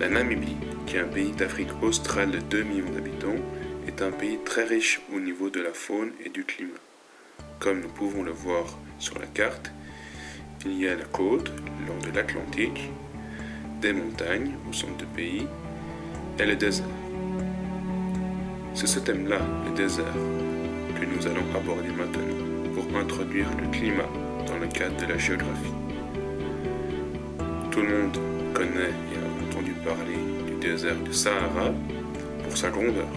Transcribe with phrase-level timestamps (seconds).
[0.00, 0.56] La Namibie,
[0.86, 3.34] qui est un pays d'Afrique australe de 2 millions d'habitants,
[3.88, 6.78] est un pays très riche au niveau de la faune et du climat.
[7.58, 8.64] Comme nous pouvons le voir
[9.00, 9.72] sur la carte,
[10.64, 11.50] il y a la côte,
[11.86, 12.90] long de l'Atlantique,
[13.80, 15.46] des montagnes au centre du pays
[16.38, 16.86] et le désert.
[18.74, 20.04] C'est ce thème-là, le désert,
[20.94, 24.08] que nous allons aborder maintenant pour introduire le climat
[24.46, 25.74] dans le cadre de la géographie.
[27.72, 28.18] Tout le monde
[28.54, 29.27] connaît et
[29.84, 31.72] parler du désert du Sahara
[32.44, 33.08] pour sa grandeur.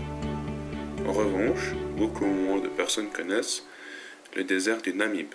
[1.08, 3.66] En revanche, beaucoup moins de personnes connaissent
[4.36, 5.34] le désert du Namib.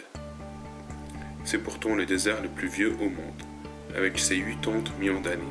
[1.45, 3.43] C'est pourtant le désert le plus vieux au monde,
[3.97, 5.43] avec ses 80 millions d'années.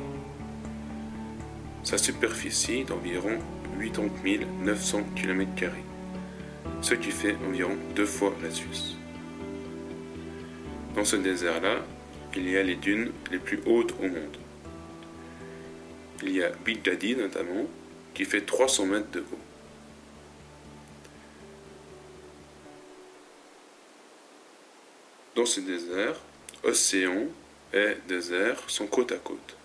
[1.82, 3.38] Sa superficie d'environ
[3.78, 5.66] 80 900 km,
[6.80, 8.96] ce qui fait environ deux fois la Suisse.
[10.94, 11.84] Dans ce désert-là,
[12.34, 14.36] il y a les dunes les plus hautes au monde.
[16.22, 17.66] Il y a Big Daddy notamment,
[18.14, 19.38] qui fait 300 mètres de haut.
[25.34, 26.16] Dans ce désert,
[26.64, 27.26] océan
[27.74, 29.56] et désert sont côte à côte.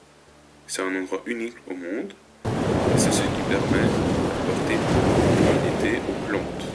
[0.68, 2.14] C'est un endroit unique au monde
[2.46, 6.66] et c'est ce qui permet d'apporter beaucoup d'humidité aux plantes,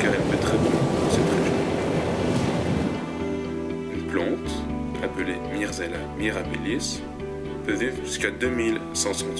[0.00, 1.58] car il peut très bien dans cette région.
[3.94, 4.50] Une plante,
[5.02, 7.00] appelée Myrzella mirabilis,
[7.68, 9.34] peut vivre jusqu'à 2500 ans.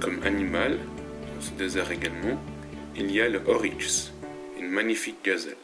[0.00, 2.36] Comme animal, dans ce désert également,
[2.96, 4.12] il y a le oryx,
[4.58, 5.56] une magnifique gazelle.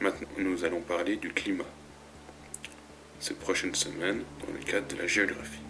[0.00, 1.64] Maintenant, nous allons parler du climat
[3.20, 5.60] ces prochaines semaines dans le cadre de la géographie.